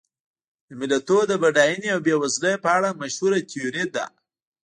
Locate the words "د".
0.67-0.69, 1.31-1.33